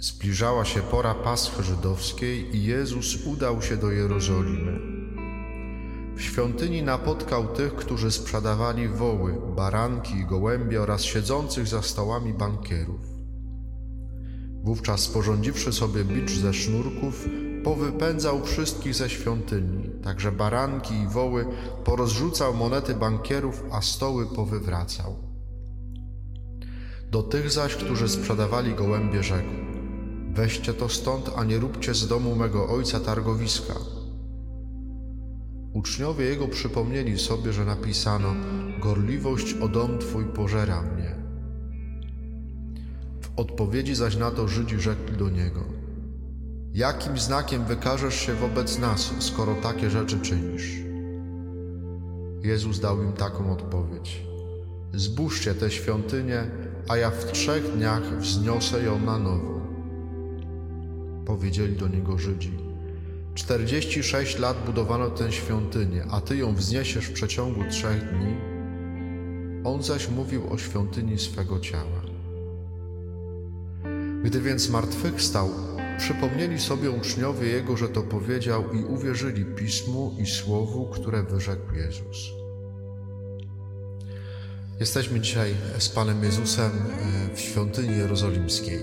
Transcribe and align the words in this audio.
Zbliżała 0.00 0.64
się 0.64 0.80
pora 0.80 1.14
Paschy 1.14 1.62
Żydowskiej 1.62 2.56
i 2.56 2.64
Jezus 2.64 3.26
udał 3.26 3.62
się 3.62 3.76
do 3.76 3.90
Jerozolimy. 3.90 4.80
W 6.16 6.22
świątyni 6.22 6.82
napotkał 6.82 7.48
tych, 7.48 7.74
którzy 7.74 8.10
sprzedawali 8.10 8.88
woły, 8.88 9.34
baranki 9.56 10.14
i 10.14 10.24
gołębie 10.24 10.82
oraz 10.82 11.02
siedzących 11.02 11.66
za 11.66 11.82
stołami 11.82 12.34
bankierów. 12.34 13.00
Wówczas 14.64 15.00
sporządziwszy 15.00 15.72
sobie 15.72 16.04
bicz 16.04 16.30
ze 16.30 16.54
sznurków, 16.54 17.28
powypędzał 17.64 18.44
wszystkich 18.44 18.94
ze 18.94 19.10
świątyni, 19.10 19.90
także 20.04 20.32
baranki 20.32 20.94
i 20.94 21.06
woły, 21.06 21.46
porozrzucał 21.84 22.54
monety 22.54 22.94
bankierów, 22.94 23.64
a 23.72 23.82
stoły 23.82 24.26
powywracał. 24.26 25.16
Do 27.10 27.22
tych 27.22 27.50
zaś, 27.50 27.74
którzy 27.74 28.08
sprzedawali 28.08 28.74
gołębie, 28.74 29.22
rzekł: 29.22 29.67
Weźcie 30.34 30.74
to 30.74 30.88
stąd, 30.88 31.30
a 31.36 31.44
nie 31.44 31.58
róbcie 31.58 31.94
z 31.94 32.08
domu 32.08 32.36
mego 32.36 32.68
ojca 32.68 33.00
targowiska. 33.00 33.74
Uczniowie 35.72 36.24
jego 36.24 36.48
przypomnieli 36.48 37.18
sobie, 37.18 37.52
że 37.52 37.64
napisano: 37.64 38.34
Gorliwość 38.80 39.54
o 39.54 39.68
dom 39.68 39.98
twój 39.98 40.24
pożera 40.24 40.82
mnie. 40.82 41.14
W 43.20 43.30
odpowiedzi 43.36 43.94
zaś 43.94 44.16
na 44.16 44.30
to 44.30 44.48
Żydzi 44.48 44.80
rzekli 44.80 45.16
do 45.16 45.30
niego: 45.30 45.64
Jakim 46.74 47.18
znakiem 47.18 47.64
wykażesz 47.64 48.14
się 48.14 48.34
wobec 48.34 48.78
nas, 48.78 49.12
skoro 49.18 49.54
takie 49.54 49.90
rzeczy 49.90 50.20
czynisz? 50.20 50.78
Jezus 52.42 52.80
dał 52.80 53.02
im 53.02 53.12
taką 53.12 53.52
odpowiedź: 53.52 54.22
Zbóżcie 54.94 55.54
tę 55.54 55.70
świątynię, 55.70 56.50
a 56.88 56.96
ja 56.96 57.10
w 57.10 57.32
trzech 57.32 57.76
dniach 57.76 58.18
wzniosę 58.18 58.82
ją 58.82 59.00
na 59.00 59.18
nowo. 59.18 59.57
Powiedzieli 61.28 61.76
do 61.76 61.88
niego 61.88 62.18
Żydzi: 62.18 62.52
Czterdzieści 63.34 64.02
sześć 64.02 64.38
lat 64.38 64.64
budowano 64.66 65.10
tę 65.10 65.32
świątynię, 65.32 66.04
a 66.10 66.20
ty 66.20 66.36
ją 66.36 66.54
wzniesiesz 66.54 67.06
w 67.06 67.12
przeciągu 67.12 67.64
trzech 67.70 68.04
dni. 68.12 68.36
On 69.64 69.82
zaś 69.82 70.08
mówił 70.08 70.52
o 70.52 70.58
świątyni 70.58 71.18
swego 71.18 71.60
ciała. 71.60 72.02
Gdy 74.24 74.40
więc 74.40 74.62
zmartwychwstał, 74.62 75.50
przypomnieli 75.98 76.60
sobie 76.60 76.90
uczniowie 76.90 77.48
Jego, 77.48 77.76
że 77.76 77.88
to 77.88 78.02
powiedział 78.02 78.64
i 78.72 78.84
uwierzyli 78.84 79.44
Pismu 79.44 80.14
i 80.18 80.26
Słowu, 80.26 80.86
które 80.86 81.22
wyrzekł 81.22 81.74
Jezus. 81.74 82.16
Jesteśmy 84.80 85.20
dzisiaj 85.20 85.54
z 85.78 85.88
Panem 85.88 86.24
Jezusem 86.24 86.70
e, 86.70 87.34
w 87.34 87.40
świątyni 87.40 87.96
jerozolimskiej. 87.96 88.80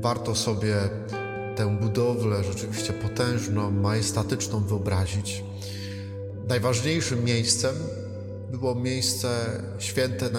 Warto 0.00 0.34
sobie 0.34 0.76
tę 1.56 1.78
budowlę 1.80 2.44
rzeczywiście 2.44 2.92
potężną, 2.92 3.70
majestatyczną 3.70 4.60
wyobrazić. 4.60 5.44
Najważniejszym 6.48 7.24
miejscem 7.24 7.74
było 8.50 8.74
miejsce 8.74 9.28
święte, 9.78 10.30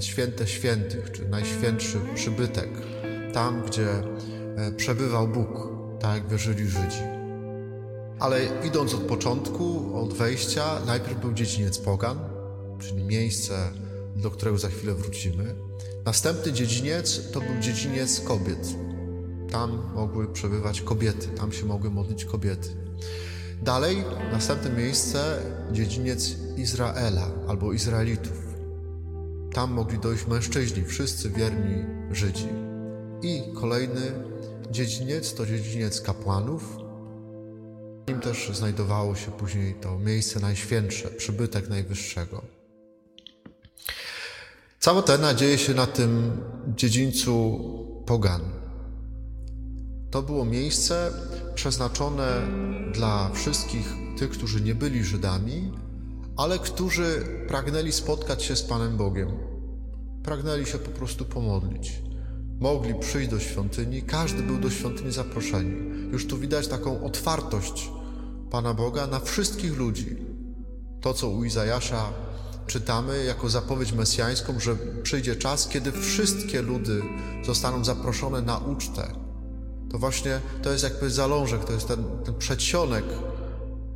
święte 0.00 0.46
świętych, 0.46 1.12
czy 1.12 1.28
najświętszy 1.28 1.98
przybytek, 2.14 2.68
tam 3.32 3.62
gdzie 3.66 3.88
e, 4.56 4.72
przebywał 4.76 5.28
Bóg, 5.28 5.68
tak 6.00 6.14
jak 6.14 6.28
wierzyli 6.28 6.68
Żydzi. 6.68 7.02
Ale 8.18 8.40
idąc 8.64 8.94
od 8.94 9.00
początku, 9.00 9.90
od 9.96 10.14
wejścia, 10.14 10.80
najpierw 10.86 11.20
był 11.20 11.32
dziedziniec 11.32 11.78
Pogan, 11.78 12.18
czyli 12.78 13.04
miejsce, 13.04 13.54
do 14.16 14.30
którego 14.30 14.58
za 14.58 14.68
chwilę 14.68 14.94
wrócimy. 14.94 15.54
Następny 16.04 16.52
dziedziniec 16.52 17.30
to 17.32 17.40
był 17.40 17.60
dziedziniec 17.60 18.20
kobiet, 18.20 18.68
tam 19.56 19.82
mogły 19.94 20.26
przebywać 20.28 20.80
kobiety, 20.80 21.28
tam 21.28 21.52
się 21.52 21.66
mogły 21.66 21.90
modlić 21.90 22.24
kobiety. 22.24 22.68
Dalej, 23.62 24.04
następne 24.32 24.70
miejsce, 24.70 25.38
dziedziniec 25.72 26.36
Izraela 26.56 27.30
albo 27.48 27.72
Izraelitów. 27.72 28.38
Tam 29.52 29.72
mogli 29.72 29.98
dojść 29.98 30.26
mężczyźni, 30.26 30.84
wszyscy 30.84 31.30
wierni 31.30 31.84
Żydzi. 32.12 32.48
I 33.22 33.42
kolejny 33.54 34.12
dziedziniec 34.70 35.34
to 35.34 35.46
dziedziniec 35.46 36.00
kapłanów. 36.00 36.78
Nim 38.08 38.20
też 38.20 38.50
znajdowało 38.54 39.14
się 39.14 39.30
później 39.30 39.74
to 39.74 39.98
miejsce 39.98 40.40
najświętsze, 40.40 41.08
przybytek 41.08 41.68
Najwyższego. 41.68 42.42
Cała 44.80 45.02
ta 45.02 45.34
dzieje 45.34 45.58
się 45.58 45.74
na 45.74 45.86
tym 45.86 46.40
dziedzińcu 46.76 47.60
pogan. 48.06 48.55
To 50.16 50.22
było 50.22 50.44
miejsce 50.44 51.12
przeznaczone 51.54 52.42
dla 52.92 53.30
wszystkich 53.34 53.94
tych, 54.18 54.30
którzy 54.30 54.60
nie 54.60 54.74
byli 54.74 55.04
Żydami, 55.04 55.72
ale 56.36 56.58
którzy 56.58 57.24
pragnęli 57.48 57.92
spotkać 57.92 58.42
się 58.42 58.56
z 58.56 58.62
Panem 58.62 58.96
Bogiem. 58.96 59.28
Pragnęli 60.22 60.66
się 60.66 60.78
po 60.78 60.90
prostu 60.90 61.24
pomodlić. 61.24 62.02
Mogli 62.60 62.94
przyjść 62.94 63.30
do 63.30 63.40
świątyni, 63.40 64.02
każdy 64.02 64.42
był 64.42 64.58
do 64.58 64.70
świątyni 64.70 65.12
zaproszeni. 65.12 65.74
Już 66.12 66.26
tu 66.26 66.38
widać 66.38 66.68
taką 66.68 67.04
otwartość 67.04 67.90
Pana 68.50 68.74
Boga 68.74 69.06
na 69.06 69.20
wszystkich 69.20 69.76
ludzi. 69.76 70.16
To, 71.00 71.14
co 71.14 71.28
u 71.28 71.44
Izajasza 71.44 72.12
czytamy 72.66 73.24
jako 73.24 73.48
zapowiedź 73.48 73.92
mesjańską, 73.92 74.60
że 74.60 74.76
przyjdzie 75.02 75.36
czas, 75.36 75.68
kiedy 75.68 75.92
wszystkie 75.92 76.62
ludy 76.62 77.02
zostaną 77.46 77.84
zaproszone 77.84 78.42
na 78.42 78.58
ucztę, 78.58 79.25
to 79.90 79.98
właśnie 79.98 80.40
to 80.62 80.72
jest 80.72 80.84
jakby 80.84 81.10
zalążek, 81.10 81.64
to 81.64 81.72
jest 81.72 81.88
ten, 81.88 82.04
ten 82.24 82.34
przedsionek 82.34 83.04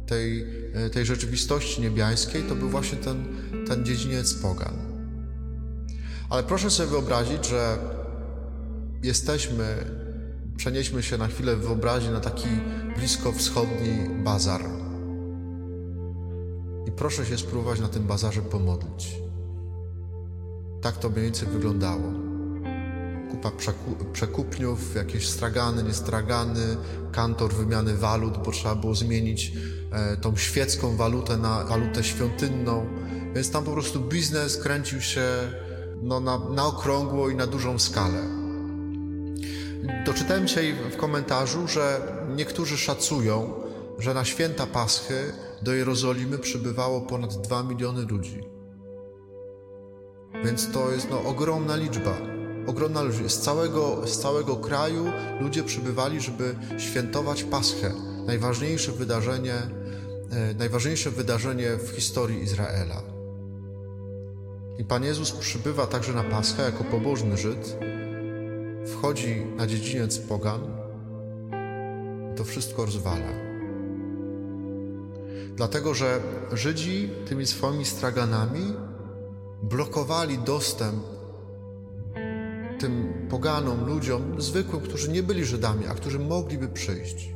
tej, 0.06 0.46
e, 0.74 0.90
tej 0.90 1.06
rzeczywistości 1.06 1.82
niebiańskiej, 1.82 2.42
to 2.42 2.54
był 2.54 2.68
właśnie 2.68 2.98
ten, 2.98 3.24
ten 3.68 3.84
dziedziniec 3.84 4.34
pogan. 4.34 4.74
Ale 6.30 6.42
proszę 6.42 6.70
sobie 6.70 6.88
wyobrazić, 6.88 7.46
że 7.46 7.78
jesteśmy, 9.02 9.64
przenieśmy 10.56 11.02
się 11.02 11.18
na 11.18 11.28
chwilę 11.28 11.56
w 11.56 11.60
wyobraźni 11.60 12.10
na 12.10 12.20
taki 12.20 12.48
blisko 12.96 13.32
wschodni 13.32 14.24
bazar. 14.24 14.64
I 16.86 16.92
proszę 16.92 17.26
się 17.26 17.38
spróbować 17.38 17.80
na 17.80 17.88
tym 17.88 18.06
bazarze 18.06 18.42
pomodlić. 18.42 19.16
Tak 20.80 20.96
to 20.96 21.10
mniej 21.10 21.24
więcej 21.24 21.48
wyglądało 21.48 22.29
kupa 23.30 23.52
przekupniów, 24.12 24.94
jakieś 24.94 25.28
stragany, 25.28 25.82
niestragany, 25.82 26.76
kantor 27.12 27.52
wymiany 27.54 27.96
walut, 27.96 28.38
bo 28.44 28.50
trzeba 28.50 28.74
było 28.74 28.94
zmienić 28.94 29.52
e, 29.92 30.16
tą 30.16 30.36
świecką 30.36 30.96
walutę 30.96 31.36
na 31.36 31.64
walutę 31.64 32.04
świątynną. 32.04 32.86
Więc 33.34 33.50
tam 33.50 33.64
po 33.64 33.72
prostu 33.72 34.00
biznes 34.00 34.56
kręcił 34.56 35.00
się 35.00 35.22
no, 36.02 36.20
na, 36.20 36.38
na 36.38 36.66
okrągło 36.66 37.28
i 37.28 37.34
na 37.34 37.46
dużą 37.46 37.78
skalę. 37.78 38.22
Doczytałem 40.06 40.46
dzisiaj 40.46 40.74
w 40.90 40.96
komentarzu, 40.96 41.68
że 41.68 42.00
niektórzy 42.36 42.78
szacują, 42.78 43.52
że 43.98 44.14
na 44.14 44.24
święta 44.24 44.66
Paschy 44.66 45.32
do 45.62 45.72
Jerozolimy 45.72 46.38
przybywało 46.38 47.00
ponad 47.00 47.34
2 47.34 47.62
miliony 47.62 48.02
ludzi. 48.02 48.40
Więc 50.44 50.72
to 50.72 50.90
jest 50.90 51.10
no, 51.10 51.22
ogromna 51.22 51.76
liczba 51.76 52.39
ogromna 52.66 53.02
ludzi. 53.02 53.28
Z 53.28 53.38
całego, 53.38 54.06
z 54.06 54.18
całego 54.18 54.56
kraju 54.56 55.12
ludzie 55.40 55.62
przybywali, 55.62 56.20
żeby 56.20 56.56
świętować 56.78 57.42
Paschę, 57.44 57.92
najważniejsze 58.26 58.92
wydarzenie, 58.92 59.54
e, 59.54 60.54
najważniejsze 60.58 61.10
wydarzenie 61.10 61.76
w 61.76 61.88
historii 61.88 62.42
Izraela. 62.42 63.02
I 64.78 64.84
Pan 64.84 65.04
Jezus 65.04 65.30
przybywa 65.30 65.86
także 65.86 66.12
na 66.12 66.22
Paschę 66.22 66.62
jako 66.62 66.84
pobożny 66.84 67.36
Żyd, 67.36 67.76
wchodzi 68.86 69.46
na 69.56 69.66
dziedziniec 69.66 70.18
pogan 70.18 70.60
to 72.36 72.44
wszystko 72.44 72.84
rozwala. 72.84 73.32
Dlatego, 75.56 75.94
że 75.94 76.20
Żydzi 76.52 77.10
tymi 77.28 77.46
swoimi 77.46 77.84
straganami 77.84 78.74
blokowali 79.62 80.38
dostęp 80.38 81.02
tym 82.80 83.26
poganom, 83.30 83.86
ludziom 83.86 84.40
zwykłym, 84.42 84.82
którzy 84.82 85.10
nie 85.10 85.22
byli 85.22 85.44
Żydami, 85.44 85.86
a 85.86 85.94
którzy 85.94 86.18
mogliby 86.18 86.68
przyjść. 86.68 87.34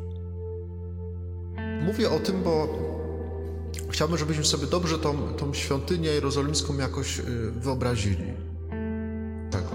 Mówię 1.83 2.11
o 2.11 2.19
tym, 2.19 2.43
bo 2.43 2.69
chciałbym, 3.91 4.19
żebyśmy 4.19 4.45
sobie 4.45 4.67
dobrze 4.67 4.99
tą, 4.99 5.19
tą 5.19 5.55
świątynię 5.55 6.09
jerozolimską 6.09 6.79
jakoś 6.79 7.19
y, 7.19 7.23
wyobrazili. 7.51 8.33
Tego. 9.51 9.71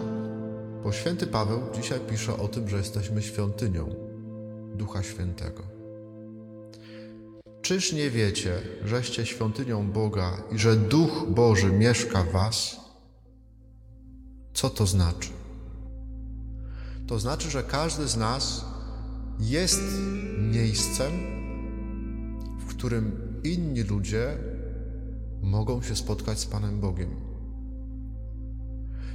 Bo 0.84 0.92
święty 0.92 1.28
Paweł 1.28 1.62
dzisiaj 1.76 2.00
pisze 2.00 2.38
o 2.38 2.48
tym, 2.48 2.70
że 2.70 2.78
jesteśmy 2.78 3.22
świątynią 3.22 3.96
Ducha 4.76 5.04
Świętego. 5.04 5.64
Czyż 7.62 7.94
nie 7.94 8.10
wiecie, 8.10 8.62
żeście 8.86 9.26
świątynią 9.26 9.92
Boga 9.92 10.44
i 10.52 10.58
że 10.58 10.76
Duch 10.76 11.26
Boży 11.30 11.72
mieszka 11.72 12.24
w 12.24 12.32
was? 12.32 12.80
Co 14.54 14.70
to 14.70 14.86
znaczy? 14.86 15.39
To 17.10 17.20
znaczy, 17.20 17.50
że 17.50 17.64
każdy 17.64 18.08
z 18.08 18.18
nas 18.18 18.66
jest 19.40 19.82
miejscem, 20.38 21.12
w 22.60 22.66
którym 22.66 23.12
inni 23.44 23.84
ludzie 23.84 24.38
mogą 25.42 25.82
się 25.82 25.96
spotkać 25.96 26.40
z 26.40 26.46
Panem 26.46 26.80
Bogiem. 26.80 27.10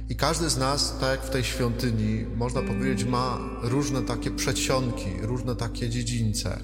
I 0.09 0.15
każdy 0.15 0.49
z 0.49 0.57
nas, 0.57 0.97
tak 0.99 1.09
jak 1.09 1.25
w 1.25 1.29
tej 1.29 1.43
świątyni, 1.43 2.25
można 2.35 2.61
powiedzieć, 2.61 3.07
ma 3.07 3.39
różne 3.61 4.01
takie 4.01 4.31
przedsionki, 4.31 5.09
różne 5.21 5.55
takie 5.55 5.89
dziedzińce. 5.89 6.59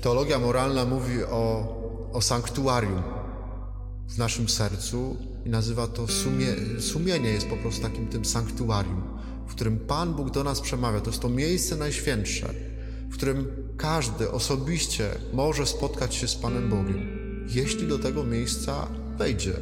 Teologia 0.00 0.38
moralna 0.38 0.84
mówi 0.84 1.24
o, 1.24 1.74
o 2.12 2.22
sanktuarium 2.22 3.02
w 4.08 4.18
naszym 4.18 4.48
sercu 4.48 5.16
i 5.44 5.50
nazywa 5.50 5.86
to 5.86 6.08
sumie, 6.08 6.46
sumienie, 6.80 7.30
jest 7.30 7.48
po 7.48 7.56
prostu 7.56 7.82
takim 7.82 8.06
tym 8.06 8.24
sanktuarium, 8.24 9.16
w 9.46 9.54
którym 9.54 9.78
Pan 9.78 10.14
Bóg 10.14 10.30
do 10.30 10.44
nas 10.44 10.60
przemawia. 10.60 11.00
To 11.00 11.10
jest 11.10 11.22
to 11.22 11.28
miejsce 11.28 11.76
najświętsze, 11.76 12.54
w 13.10 13.14
którym 13.14 13.46
każdy 13.76 14.30
osobiście 14.30 15.10
może 15.32 15.66
spotkać 15.66 16.14
się 16.14 16.28
z 16.28 16.34
Panem 16.34 16.70
Bogiem, 16.70 17.18
jeśli 17.48 17.88
do 17.88 17.98
tego 17.98 18.24
miejsca 18.24 18.88
wejdzie. 19.18 19.54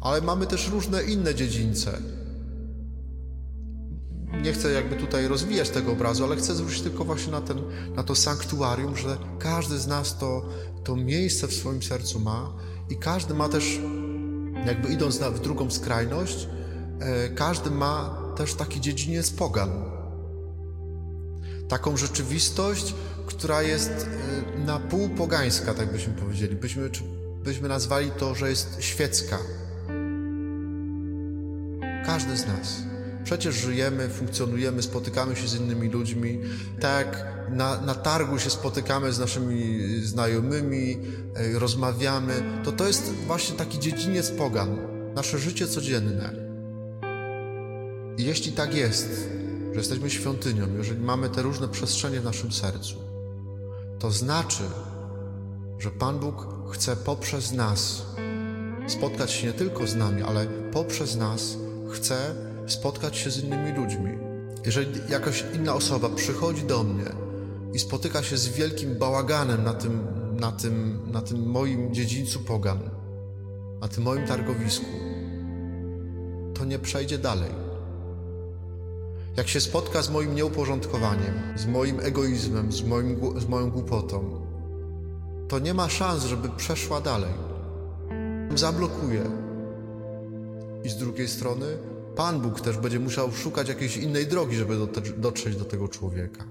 Ale 0.00 0.20
mamy 0.20 0.46
też 0.46 0.68
różne 0.68 1.02
inne 1.02 1.34
dziedzińce. 1.34 1.98
Nie 4.42 4.52
chcę 4.52 4.72
jakby 4.72 4.96
tutaj 4.96 5.28
rozwijać 5.28 5.70
tego 5.70 5.92
obrazu, 5.92 6.24
ale 6.24 6.36
chcę 6.36 6.54
zwrócić 6.54 6.80
tylko 6.80 7.04
właśnie 7.04 7.32
na, 7.32 7.40
ten, 7.40 7.62
na 7.96 8.02
to 8.02 8.14
sanktuarium, 8.14 8.96
że 8.96 9.16
każdy 9.38 9.78
z 9.78 9.86
nas 9.86 10.18
to, 10.18 10.48
to 10.84 10.96
miejsce 10.96 11.48
w 11.48 11.54
swoim 11.54 11.82
sercu 11.82 12.20
ma 12.20 12.52
i 12.90 12.96
każdy 12.96 13.34
ma 13.34 13.48
też, 13.48 13.80
jakby 14.66 14.88
idąc 14.88 15.20
na, 15.20 15.30
w 15.30 15.40
drugą 15.40 15.70
skrajność, 15.70 16.48
każdy 17.34 17.70
ma 17.70 18.22
też 18.36 18.54
taki 18.54 18.80
dziedziniec 18.80 19.30
pogan. 19.30 19.70
Taką 21.68 21.96
rzeczywistość, 21.96 22.94
która 23.26 23.62
jest 23.62 24.08
e, 24.56 24.58
na 24.58 24.78
pół 24.80 25.08
pogańska, 25.08 25.74
tak 25.74 25.92
byśmy 25.92 26.12
powiedzieli. 26.12 26.56
Byśmy, 26.56 26.90
byśmy 27.44 27.68
nazwali 27.68 28.10
to, 28.10 28.34
że 28.34 28.50
jest 28.50 28.76
świecka. 28.80 29.38
Każdy 32.06 32.36
z 32.36 32.46
nas. 32.46 32.82
Przecież 33.24 33.54
żyjemy, 33.54 34.08
funkcjonujemy, 34.08 34.82
spotykamy 34.82 35.36
się 35.36 35.48
z 35.48 35.54
innymi 35.54 35.88
ludźmi. 35.88 36.40
Tak 36.80 37.26
na, 37.50 37.80
na 37.80 37.94
targu 37.94 38.38
się 38.38 38.50
spotykamy 38.50 39.12
z 39.12 39.18
naszymi 39.18 39.80
znajomymi, 40.02 40.98
e, 41.34 41.58
rozmawiamy. 41.58 42.42
To 42.64 42.72
to 42.72 42.86
jest 42.86 43.12
właśnie 43.26 43.56
taki 43.56 43.78
dziedziniec 43.78 44.30
pogan, 44.30 44.76
nasze 45.14 45.38
życie 45.38 45.68
codzienne. 45.68 46.41
Jeśli 48.18 48.52
tak 48.52 48.74
jest, 48.74 49.28
że 49.72 49.78
jesteśmy 49.78 50.10
świątynią, 50.10 50.76
jeżeli 50.76 51.00
mamy 51.00 51.28
te 51.28 51.42
różne 51.42 51.68
przestrzenie 51.68 52.20
w 52.20 52.24
naszym 52.24 52.52
sercu, 52.52 52.96
to 53.98 54.10
znaczy, 54.10 54.62
że 55.78 55.90
Pan 55.90 56.18
Bóg 56.18 56.46
chce 56.72 56.96
poprzez 56.96 57.52
nas 57.52 58.06
spotkać 58.86 59.30
się 59.30 59.46
nie 59.46 59.52
tylko 59.52 59.86
z 59.86 59.96
nami, 59.96 60.22
ale 60.22 60.46
poprzez 60.72 61.16
nas 61.16 61.56
chce 61.90 62.34
spotkać 62.66 63.16
się 63.16 63.30
z 63.30 63.44
innymi 63.44 63.72
ludźmi. 63.72 64.10
Jeżeli 64.66 65.00
jakaś 65.08 65.44
inna 65.54 65.74
osoba 65.74 66.08
przychodzi 66.08 66.62
do 66.62 66.84
mnie 66.84 67.04
i 67.72 67.78
spotyka 67.78 68.22
się 68.22 68.36
z 68.36 68.48
wielkim 68.48 68.98
bałaganem 68.98 69.64
na 69.64 69.74
tym, 69.74 70.06
na 70.40 70.52
tym, 70.52 71.02
na 71.12 71.22
tym 71.22 71.46
moim 71.46 71.94
dziedzińcu 71.94 72.40
pogan, 72.40 72.78
na 73.80 73.88
tym 73.88 74.04
moim 74.04 74.26
targowisku, 74.26 74.86
to 76.54 76.64
nie 76.64 76.78
przejdzie 76.78 77.18
dalej. 77.18 77.50
Jak 79.36 79.48
się 79.48 79.60
spotka 79.60 80.02
z 80.02 80.10
moim 80.10 80.34
nieuporządkowaniem, 80.34 81.34
z 81.56 81.66
moim 81.66 82.00
egoizmem, 82.00 82.72
z, 82.72 82.82
moim, 82.82 83.40
z 83.40 83.48
moją 83.48 83.70
głupotą, 83.70 84.46
to 85.48 85.58
nie 85.58 85.74
ma 85.74 85.88
szans, 85.88 86.24
żeby 86.24 86.48
przeszła 86.48 87.00
dalej. 87.00 87.32
Zablokuje. 88.54 89.30
I 90.84 90.88
z 90.88 90.96
drugiej 90.96 91.28
strony 91.28 91.66
Pan 92.16 92.40
Bóg 92.40 92.60
też 92.60 92.76
będzie 92.76 93.00
musiał 93.00 93.32
szukać 93.32 93.68
jakiejś 93.68 93.96
innej 93.96 94.26
drogi, 94.26 94.56
żeby 94.56 94.76
dotrzeć 95.16 95.56
do 95.56 95.64
tego 95.64 95.88
człowieka. 95.88 96.44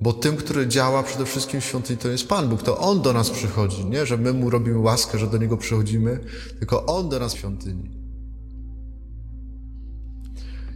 Bo 0.00 0.12
tym, 0.12 0.36
który 0.36 0.66
działa 0.66 1.02
przede 1.02 1.24
wszystkim 1.24 1.60
w 1.60 1.64
świątyni, 1.64 1.98
to 1.98 2.08
jest 2.08 2.28
Pan 2.28 2.48
Bóg. 2.48 2.62
To 2.62 2.78
On 2.78 3.02
do 3.02 3.12
nas 3.12 3.30
przychodzi, 3.30 3.84
nie? 3.84 4.06
Że 4.06 4.16
my 4.16 4.32
Mu 4.32 4.50
robimy 4.50 4.78
łaskę, 4.78 5.18
że 5.18 5.26
do 5.26 5.38
Niego 5.38 5.56
przychodzimy, 5.56 6.20
tylko 6.58 6.86
On 6.86 7.08
do 7.08 7.18
nas 7.18 7.34
w 7.34 7.38
świątyni. 7.38 7.97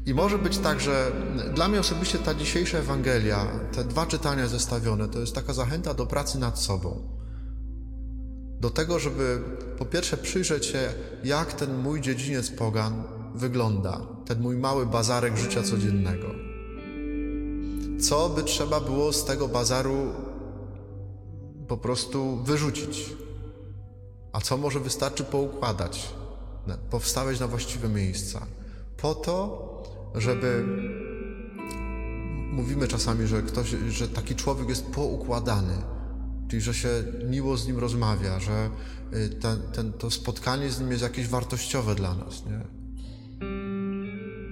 I 0.07 0.15
może 0.15 0.39
być 0.39 0.59
tak, 0.59 0.81
że 0.81 1.13
dla 1.55 1.69
mnie 1.69 1.81
osobiście 1.81 2.19
ta 2.19 2.35
dzisiejsza 2.35 2.79
Ewangelia, 2.79 3.47
te 3.73 3.85
dwa 3.85 4.07
czytania 4.07 4.49
zestawione, 4.49 5.09
to 5.09 5.19
jest 5.19 5.35
taka 5.35 5.53
zachęta 5.53 5.95
do 5.95 6.07
pracy 6.07 6.39
nad 6.39 6.59
sobą. 6.59 7.09
Do 8.61 8.71
tego, 8.71 8.99
żeby 8.99 9.43
po 9.79 9.85
pierwsze 9.85 10.17
przyjrzeć 10.17 10.67
się, 10.67 10.93
jak 11.25 11.53
ten 11.53 11.79
mój 11.79 12.01
dziedziniec 12.01 12.51
pogan 12.51 13.03
wygląda, 13.35 14.01
ten 14.27 14.41
mój 14.41 14.57
mały 14.57 14.87
bazarek 14.87 15.37
życia 15.37 15.63
codziennego. 15.63 16.27
Co 18.01 18.29
by 18.29 18.43
trzeba 18.43 18.81
było 18.81 19.13
z 19.13 19.25
tego 19.25 19.49
bazaru 19.49 20.13
po 21.69 21.77
prostu 21.77 22.37
wyrzucić, 22.37 23.17
a 24.33 24.41
co 24.41 24.57
może 24.57 24.81
wystarczy 24.81 25.25
poukładać, 25.25 26.15
powstawiać 26.91 27.41
na 27.41 27.47
właściwe 27.49 27.89
miejsca, 27.89 28.47
po 29.03 29.15
to, 29.15 29.69
żeby 30.15 30.65
mówimy 32.53 32.89
czasami, 32.89 33.27
że 33.27 33.43
ktoś, 33.43 33.69
że 33.89 34.09
taki 34.09 34.35
człowiek 34.35 34.69
jest 34.69 34.87
poukładany, 34.87 35.75
czyli 36.49 36.63
że 36.63 36.75
się 36.75 36.89
miło 37.31 37.57
z 37.57 37.67
nim 37.67 37.79
rozmawia, 37.79 38.41
że 38.41 38.71
y, 39.13 39.29
ten, 39.29 39.63
ten, 39.73 39.93
to 39.93 40.11
spotkanie 40.11 40.71
z 40.71 40.81
nim 40.81 40.91
jest 40.91 41.03
jakieś 41.03 41.29
wartościowe 41.29 41.95
dla 41.95 42.15
nas, 42.15 42.45
nie? 42.47 42.61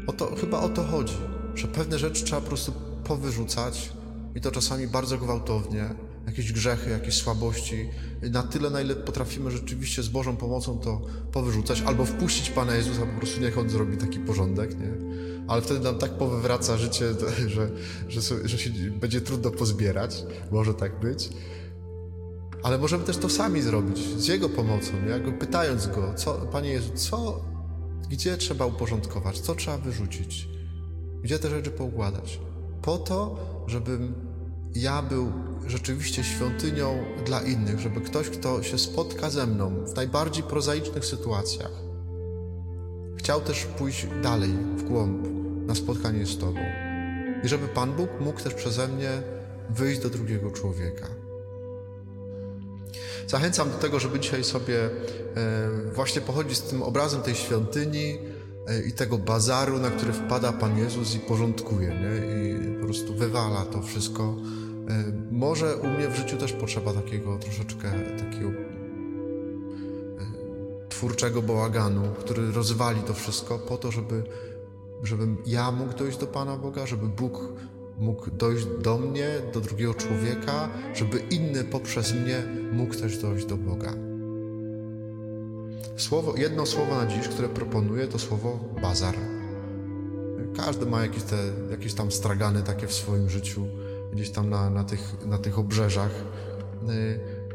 O 0.06 0.12
to, 0.12 0.36
chyba 0.36 0.60
o 0.60 0.68
to 0.68 0.84
chodzi, 0.84 1.16
że 1.54 1.68
pewne 1.68 1.98
rzeczy 1.98 2.24
trzeba 2.24 2.40
po 2.40 2.48
prostu 2.48 2.72
powyrzucać 3.04 3.92
i 4.34 4.40
to 4.40 4.50
czasami 4.50 4.86
bardzo 4.86 5.18
gwałtownie, 5.18 5.94
jakieś 6.30 6.52
grzechy, 6.52 6.90
jakieś 6.90 7.14
słabości, 7.14 7.88
na 8.22 8.42
tyle, 8.42 8.70
na 8.70 8.80
ile 8.80 8.96
potrafimy 8.96 9.50
rzeczywiście 9.50 10.02
z 10.02 10.08
Bożą 10.08 10.36
pomocą 10.36 10.78
to 10.78 11.00
powyrzucać, 11.32 11.82
albo 11.86 12.04
wpuścić 12.04 12.50
Pana 12.50 12.74
Jezusa, 12.74 13.06
po 13.06 13.18
prostu 13.18 13.40
niech 13.40 13.58
On 13.58 13.70
zrobi 13.70 13.96
taki 13.96 14.18
porządek, 14.18 14.78
nie? 14.78 14.92
Ale 15.48 15.62
wtedy 15.62 15.80
nam 15.80 15.98
tak 15.98 16.10
powywraca 16.10 16.76
życie, 16.78 17.06
że, 17.54 17.70
że, 18.08 18.48
że 18.48 18.58
się 18.58 18.70
będzie 18.90 19.20
trudno 19.20 19.50
pozbierać, 19.50 20.24
może 20.50 20.74
tak 20.74 21.00
być. 21.00 21.28
Ale 22.62 22.78
możemy 22.78 23.04
też 23.04 23.16
to 23.16 23.28
sami 23.28 23.62
zrobić, 23.62 23.98
z 23.98 24.28
Jego 24.28 24.48
pomocą, 24.48 24.92
jakby 25.08 25.32
pytając 25.32 25.86
Go, 25.86 26.14
co, 26.14 26.34
Panie 26.34 26.70
Jezu, 26.70 26.92
co, 26.94 27.44
gdzie 28.10 28.36
trzeba 28.36 28.66
uporządkować, 28.66 29.40
co 29.40 29.54
trzeba 29.54 29.78
wyrzucić, 29.78 30.48
gdzie 31.22 31.38
te 31.38 31.50
rzeczy 31.50 31.70
poukładać. 31.70 32.40
Po 32.82 32.98
to, 32.98 33.36
żebym 33.66 34.14
ja 34.74 35.02
był 35.02 35.32
rzeczywiście 35.70 36.24
świątynią 36.24 37.04
dla 37.26 37.42
innych, 37.42 37.80
żeby 37.80 38.00
ktoś, 38.00 38.28
kto 38.28 38.62
się 38.62 38.78
spotka 38.78 39.30
ze 39.30 39.46
mną 39.46 39.84
w 39.86 39.96
najbardziej 39.96 40.44
prozaicznych 40.44 41.04
sytuacjach, 41.04 41.72
chciał 43.16 43.40
też 43.40 43.64
pójść 43.64 44.06
dalej, 44.22 44.50
w 44.76 44.82
głąb, 44.82 45.28
na 45.66 45.74
spotkanie 45.74 46.26
z 46.26 46.38
Tobą. 46.38 46.60
I 47.44 47.48
żeby 47.48 47.68
Pan 47.68 47.92
Bóg 47.92 48.10
mógł 48.20 48.40
też 48.40 48.54
przeze 48.54 48.88
mnie 48.88 49.22
wyjść 49.70 50.00
do 50.00 50.10
drugiego 50.10 50.50
człowieka. 50.50 51.06
Zachęcam 53.26 53.70
do 53.70 53.76
tego, 53.76 54.00
żeby 54.00 54.20
dzisiaj 54.20 54.44
sobie 54.44 54.84
e, 54.84 54.90
właśnie 55.94 56.20
pochodzić 56.20 56.58
z 56.58 56.62
tym 56.62 56.82
obrazem 56.82 57.22
tej 57.22 57.34
świątyni 57.34 58.18
e, 58.66 58.82
i 58.82 58.92
tego 58.92 59.18
bazaru, 59.18 59.78
na 59.78 59.90
który 59.90 60.12
wpada 60.12 60.52
Pan 60.52 60.78
Jezus 60.78 61.14
i 61.14 61.18
porządkuje, 61.18 61.88
nie? 61.88 62.42
i 62.42 62.74
po 62.80 62.84
prostu 62.84 63.14
wywala 63.14 63.64
to 63.64 63.82
wszystko. 63.82 64.36
E, 64.90 65.12
może 65.30 65.76
u 65.76 65.86
mnie 65.86 66.08
w 66.08 66.16
życiu 66.16 66.36
też 66.36 66.52
potrzeba 66.52 66.92
takiego 66.92 67.38
troszeczkę 67.38 67.90
takiego 68.18 68.50
twórczego 70.88 71.42
bałaganu, 71.42 72.02
który 72.18 72.52
rozwali 72.52 73.02
to 73.02 73.14
wszystko 73.14 73.58
po 73.58 73.76
to, 73.78 73.92
żeby, 73.92 74.22
żebym 75.02 75.36
ja 75.46 75.70
mógł 75.70 75.94
dojść 75.94 76.18
do 76.18 76.26
Pana 76.26 76.56
Boga, 76.56 76.86
żeby 76.86 77.06
Bóg 77.08 77.52
mógł 77.98 78.30
dojść 78.30 78.66
do 78.82 78.98
mnie, 78.98 79.28
do 79.52 79.60
drugiego 79.60 79.94
człowieka, 79.94 80.68
żeby 80.94 81.18
inny 81.18 81.64
poprzez 81.64 82.14
mnie 82.14 82.42
mógł 82.72 82.94
też 82.94 83.18
dojść 83.18 83.46
do 83.46 83.56
Boga. 83.56 83.92
Słowo, 85.96 86.34
jedno 86.36 86.66
słowo 86.66 86.94
na 86.94 87.06
dziś, 87.06 87.28
które 87.28 87.48
proponuję, 87.48 88.06
to 88.06 88.18
słowo 88.18 88.58
bazar. 88.82 89.14
Każdy 90.56 90.86
ma 90.86 91.02
jakieś, 91.02 91.22
te, 91.22 91.36
jakieś 91.70 91.94
tam 91.94 92.12
stragany 92.12 92.62
takie 92.62 92.86
w 92.86 92.92
swoim 92.92 93.30
życiu, 93.30 93.66
gdzieś 94.12 94.30
tam 94.30 94.50
na, 94.50 94.70
na, 94.70 94.84
tych, 94.84 95.26
na 95.26 95.38
tych 95.38 95.58
obrzeżach. 95.58 96.10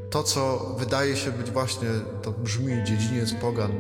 To, 0.10 0.24
co 0.24 0.76
wydaje 0.80 1.16
się 1.16 1.32
być 1.32 1.52
właśnie, 1.52 1.90
to 2.22 2.32
brzmi 2.32 2.84
dziedziniec 2.84 3.34
pogan, 3.34 3.72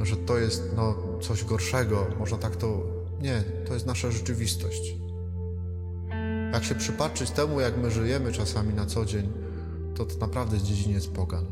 że 0.00 0.16
to 0.16 0.38
jest 0.38 0.62
no, 0.76 0.94
coś 1.20 1.44
gorszego, 1.44 2.06
można 2.18 2.38
tak 2.38 2.56
to. 2.56 2.82
Nie, 3.22 3.42
to 3.66 3.74
jest 3.74 3.86
nasza 3.86 4.10
rzeczywistość. 4.10 4.96
Jak 6.52 6.64
się 6.64 6.74
przypatrzyć 6.74 7.30
temu, 7.30 7.60
jak 7.60 7.78
my 7.78 7.90
żyjemy 7.90 8.32
czasami 8.32 8.74
na 8.74 8.86
co 8.86 9.04
dzień, 9.04 9.32
to 9.94 10.04
to 10.04 10.18
naprawdę 10.18 10.56
jest 10.56 10.66
dziedziniec 10.66 11.06
pogan. 11.06 11.46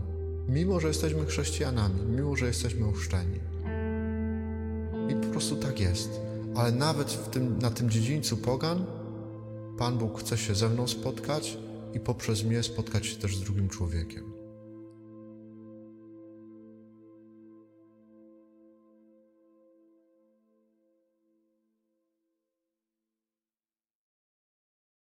Mimo, 0.48 0.80
że 0.80 0.88
jesteśmy 0.88 1.26
chrześcijanami, 1.26 2.02
mimo, 2.02 2.36
że 2.36 2.46
jesteśmy 2.46 2.86
ochrzczeni. 2.86 3.40
I 5.08 5.14
po 5.14 5.26
prostu 5.26 5.56
tak 5.56 5.80
jest. 5.80 6.20
Ale 6.54 6.72
nawet 6.72 7.10
w 7.10 7.28
tym, 7.28 7.58
na 7.58 7.70
tym 7.70 7.90
dziedzińcu 7.90 8.36
pogan 8.36 8.84
Pan 9.78 9.98
Bóg 9.98 10.20
chce 10.20 10.38
się 10.38 10.54
ze 10.54 10.68
mną 10.68 10.88
spotkać 10.88 11.58
i 11.94 12.00
poprzez 12.00 12.44
mnie 12.44 12.62
spotkać 12.62 13.06
się 13.06 13.16
też 13.16 13.36
z 13.36 13.40
drugim 13.40 13.68
człowiekiem. 13.68 14.41